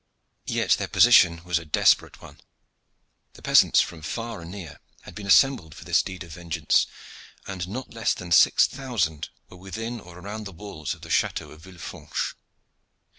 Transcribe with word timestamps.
Yet 0.47 0.71
their 0.79 0.87
position 0.87 1.43
was 1.43 1.59
a 1.59 1.63
desperate 1.65 2.19
one. 2.23 2.41
The 3.33 3.43
peasants 3.43 3.81
from 3.81 4.01
far 4.01 4.41
and 4.41 4.49
near 4.49 4.79
had 5.01 5.13
been 5.13 5.27
assembled 5.27 5.75
for 5.75 5.85
this 5.85 6.01
deed 6.01 6.23
of 6.23 6.31
vengeance, 6.33 6.87
and 7.45 7.67
not 7.67 7.93
less 7.93 8.15
than 8.15 8.31
six 8.31 8.65
thousand 8.65 9.29
were 9.47 9.57
within 9.57 9.99
or 9.99 10.17
around 10.17 10.45
the 10.45 10.53
walls 10.53 10.95
of 10.95 11.01
the 11.01 11.11
Chateau 11.11 11.51
of 11.51 11.61
Villefranche. 11.61 12.33